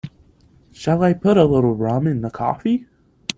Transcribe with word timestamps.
Shall 0.71 1.03
I 1.03 1.13
put 1.13 1.37
a 1.37 1.45
little 1.45 1.75
rum 1.75 2.07
in 2.07 2.21
the 2.21 2.31
coffee? 2.31 2.87